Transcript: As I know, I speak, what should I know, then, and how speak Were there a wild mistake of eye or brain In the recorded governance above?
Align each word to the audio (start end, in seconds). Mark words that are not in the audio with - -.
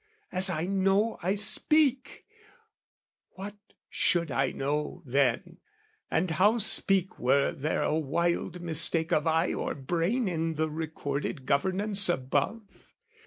As 0.31 0.49
I 0.49 0.65
know, 0.65 1.19
I 1.21 1.35
speak, 1.35 2.25
what 3.35 3.53
should 3.87 4.31
I 4.31 4.51
know, 4.51 5.03
then, 5.05 5.59
and 6.09 6.31
how 6.31 6.57
speak 6.57 7.19
Were 7.19 7.51
there 7.51 7.83
a 7.83 7.93
wild 7.99 8.61
mistake 8.61 9.11
of 9.13 9.27
eye 9.27 9.53
or 9.53 9.75
brain 9.75 10.27
In 10.27 10.55
the 10.55 10.71
recorded 10.71 11.45
governance 11.45 12.09
above? 12.09 12.89